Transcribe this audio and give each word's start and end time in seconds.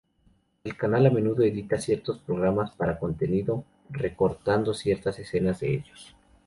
El 0.63 0.75
canal 0.75 1.05
a 1.05 1.09
menudo 1.11 1.43
edita 1.43 1.77
ciertos 1.77 2.17
programas 2.25 2.71
para 2.75 2.97
contenido, 2.97 3.65
recortando 3.91 4.73
ciertas 4.73 5.19
escenas 5.19 5.59
de 5.59 5.75
ellos. 5.75 6.15